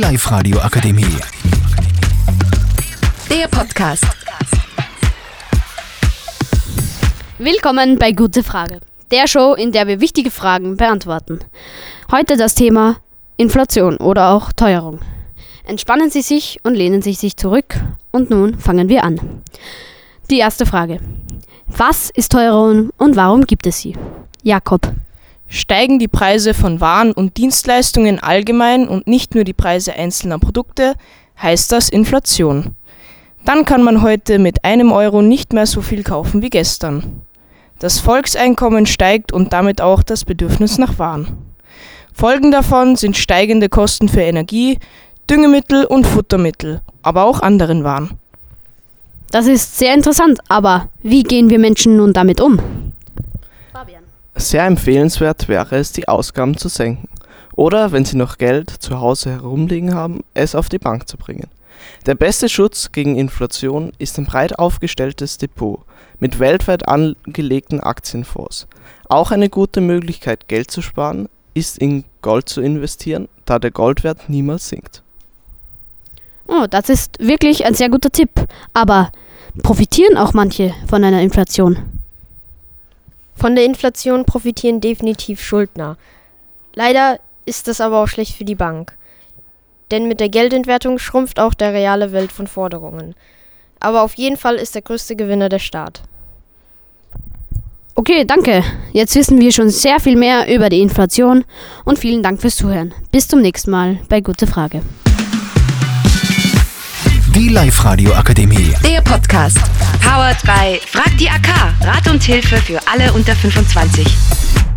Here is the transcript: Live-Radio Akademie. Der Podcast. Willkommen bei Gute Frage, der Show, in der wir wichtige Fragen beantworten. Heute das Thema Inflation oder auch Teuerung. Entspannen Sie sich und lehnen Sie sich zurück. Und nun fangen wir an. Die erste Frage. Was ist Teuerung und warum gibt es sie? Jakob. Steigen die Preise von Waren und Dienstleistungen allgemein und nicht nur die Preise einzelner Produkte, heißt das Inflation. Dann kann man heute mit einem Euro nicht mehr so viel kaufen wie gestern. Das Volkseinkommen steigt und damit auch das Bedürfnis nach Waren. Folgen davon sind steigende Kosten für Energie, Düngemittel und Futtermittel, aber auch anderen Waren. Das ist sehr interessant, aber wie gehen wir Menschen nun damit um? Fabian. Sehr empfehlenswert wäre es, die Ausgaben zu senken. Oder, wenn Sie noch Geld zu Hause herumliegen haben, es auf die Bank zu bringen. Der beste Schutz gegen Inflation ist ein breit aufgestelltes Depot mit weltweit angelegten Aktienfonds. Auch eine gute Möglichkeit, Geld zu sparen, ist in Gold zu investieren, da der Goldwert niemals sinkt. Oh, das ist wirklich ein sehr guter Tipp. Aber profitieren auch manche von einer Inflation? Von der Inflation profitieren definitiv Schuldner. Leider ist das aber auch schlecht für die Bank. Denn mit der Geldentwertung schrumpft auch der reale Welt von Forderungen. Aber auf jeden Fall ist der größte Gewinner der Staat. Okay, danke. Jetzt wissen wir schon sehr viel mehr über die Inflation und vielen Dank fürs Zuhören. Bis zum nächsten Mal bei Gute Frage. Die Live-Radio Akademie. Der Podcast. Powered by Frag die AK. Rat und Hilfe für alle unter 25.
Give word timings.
Live-Radio 0.00 0.58
Akademie. 0.60 1.14
Der 3.28 3.46
Podcast. 3.48 4.06
Willkommen 7.36 7.98
bei 7.98 8.12
Gute 8.12 8.42
Frage, 8.42 8.80
der 9.10 9.28
Show, 9.28 9.52
in 9.52 9.72
der 9.72 9.86
wir 9.86 10.00
wichtige 10.00 10.30
Fragen 10.30 10.78
beantworten. 10.78 11.40
Heute 12.10 12.38
das 12.38 12.54
Thema 12.54 12.96
Inflation 13.36 13.98
oder 13.98 14.30
auch 14.30 14.54
Teuerung. 14.54 15.00
Entspannen 15.66 16.08
Sie 16.10 16.22
sich 16.22 16.60
und 16.62 16.76
lehnen 16.76 17.02
Sie 17.02 17.12
sich 17.12 17.36
zurück. 17.36 17.78
Und 18.10 18.30
nun 18.30 18.58
fangen 18.58 18.88
wir 18.88 19.04
an. 19.04 19.42
Die 20.30 20.38
erste 20.38 20.64
Frage. 20.64 21.00
Was 21.66 22.08
ist 22.08 22.32
Teuerung 22.32 22.88
und 22.96 23.16
warum 23.16 23.44
gibt 23.44 23.66
es 23.66 23.80
sie? 23.80 23.94
Jakob. 24.42 24.80
Steigen 25.52 25.98
die 25.98 26.06
Preise 26.06 26.54
von 26.54 26.80
Waren 26.80 27.10
und 27.10 27.36
Dienstleistungen 27.36 28.20
allgemein 28.20 28.86
und 28.86 29.08
nicht 29.08 29.34
nur 29.34 29.42
die 29.42 29.52
Preise 29.52 29.92
einzelner 29.92 30.38
Produkte, 30.38 30.94
heißt 31.42 31.72
das 31.72 31.88
Inflation. 31.88 32.76
Dann 33.44 33.64
kann 33.64 33.82
man 33.82 34.00
heute 34.00 34.38
mit 34.38 34.64
einem 34.64 34.92
Euro 34.92 35.22
nicht 35.22 35.52
mehr 35.52 35.66
so 35.66 35.82
viel 35.82 36.04
kaufen 36.04 36.40
wie 36.40 36.50
gestern. 36.50 37.22
Das 37.80 37.98
Volkseinkommen 37.98 38.86
steigt 38.86 39.32
und 39.32 39.52
damit 39.52 39.80
auch 39.80 40.04
das 40.04 40.24
Bedürfnis 40.24 40.78
nach 40.78 41.00
Waren. 41.00 41.36
Folgen 42.14 42.52
davon 42.52 42.94
sind 42.94 43.16
steigende 43.16 43.68
Kosten 43.68 44.08
für 44.08 44.20
Energie, 44.20 44.78
Düngemittel 45.28 45.84
und 45.84 46.06
Futtermittel, 46.06 46.80
aber 47.02 47.24
auch 47.24 47.40
anderen 47.40 47.82
Waren. 47.82 48.20
Das 49.32 49.48
ist 49.48 49.78
sehr 49.78 49.94
interessant, 49.94 50.38
aber 50.48 50.90
wie 51.02 51.24
gehen 51.24 51.50
wir 51.50 51.58
Menschen 51.58 51.96
nun 51.96 52.12
damit 52.12 52.40
um? 52.40 52.60
Fabian. 53.72 53.99
Sehr 54.40 54.64
empfehlenswert 54.64 55.48
wäre 55.48 55.76
es, 55.76 55.92
die 55.92 56.08
Ausgaben 56.08 56.56
zu 56.56 56.68
senken. 56.68 57.08
Oder, 57.56 57.92
wenn 57.92 58.06
Sie 58.06 58.16
noch 58.16 58.38
Geld 58.38 58.70
zu 58.70 58.98
Hause 58.98 59.30
herumliegen 59.30 59.94
haben, 59.94 60.24
es 60.32 60.54
auf 60.54 60.70
die 60.70 60.78
Bank 60.78 61.08
zu 61.08 61.18
bringen. 61.18 61.48
Der 62.06 62.14
beste 62.14 62.48
Schutz 62.48 62.90
gegen 62.90 63.16
Inflation 63.16 63.92
ist 63.98 64.18
ein 64.18 64.24
breit 64.24 64.58
aufgestelltes 64.58 65.36
Depot 65.36 65.80
mit 66.20 66.38
weltweit 66.38 66.88
angelegten 66.88 67.80
Aktienfonds. 67.80 68.66
Auch 69.10 69.30
eine 69.30 69.50
gute 69.50 69.82
Möglichkeit, 69.82 70.48
Geld 70.48 70.70
zu 70.70 70.80
sparen, 70.80 71.28
ist 71.52 71.76
in 71.76 72.04
Gold 72.22 72.48
zu 72.48 72.62
investieren, 72.62 73.28
da 73.44 73.58
der 73.58 73.70
Goldwert 73.70 74.30
niemals 74.30 74.70
sinkt. 74.70 75.02
Oh, 76.48 76.66
das 76.68 76.88
ist 76.88 77.18
wirklich 77.20 77.66
ein 77.66 77.74
sehr 77.74 77.90
guter 77.90 78.10
Tipp. 78.10 78.30
Aber 78.72 79.12
profitieren 79.62 80.16
auch 80.16 80.32
manche 80.32 80.72
von 80.88 81.04
einer 81.04 81.20
Inflation? 81.20 81.89
Von 83.40 83.54
der 83.54 83.64
Inflation 83.64 84.26
profitieren 84.26 84.82
definitiv 84.82 85.42
Schuldner. 85.42 85.96
Leider 86.74 87.18
ist 87.46 87.68
das 87.68 87.80
aber 87.80 88.02
auch 88.02 88.06
schlecht 88.06 88.36
für 88.36 88.44
die 88.44 88.54
Bank. 88.54 88.94
Denn 89.90 90.06
mit 90.08 90.20
der 90.20 90.28
Geldentwertung 90.28 90.98
schrumpft 90.98 91.40
auch 91.40 91.54
der 91.54 91.72
reale 91.72 92.12
Welt 92.12 92.32
von 92.32 92.46
Forderungen. 92.46 93.14
Aber 93.80 94.02
auf 94.02 94.14
jeden 94.14 94.36
Fall 94.36 94.56
ist 94.56 94.74
der 94.74 94.82
größte 94.82 95.16
Gewinner 95.16 95.48
der 95.48 95.58
Staat. 95.58 96.02
Okay, 97.94 98.26
danke. 98.26 98.62
Jetzt 98.92 99.14
wissen 99.14 99.40
wir 99.40 99.52
schon 99.52 99.70
sehr 99.70 100.00
viel 100.00 100.16
mehr 100.16 100.54
über 100.54 100.68
die 100.68 100.82
Inflation 100.82 101.44
und 101.86 101.98
vielen 101.98 102.22
Dank 102.22 102.42
fürs 102.42 102.56
Zuhören. 102.56 102.92
Bis 103.10 103.26
zum 103.26 103.40
nächsten 103.40 103.70
Mal 103.70 104.00
bei 104.10 104.20
Gute 104.20 104.46
Frage. 104.46 104.82
Die 107.34 107.48
Live-Radio 107.48 108.12
Akademie. 108.12 108.74
Der 108.84 109.00
Podcast. 109.00 109.58
Powered 110.30 110.44
by 110.44 110.80
Frag 110.86 111.16
die 111.18 111.28
AK. 111.28 111.74
Rat 111.80 112.08
und 112.08 112.22
Hilfe 112.22 112.56
für 112.58 112.78
alle 112.86 113.12
unter 113.12 113.34
25. 113.34 114.69